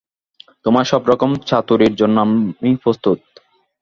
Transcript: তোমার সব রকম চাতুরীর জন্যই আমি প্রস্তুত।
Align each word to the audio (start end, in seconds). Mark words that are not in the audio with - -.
তোমার 0.65 0.85
সব 0.91 1.01
রকম 1.07 1.29
চাতুরীর 1.47 1.93
জন্যই 1.95 2.21
আমি 2.23 2.71
প্রস্তুত। 2.83 3.19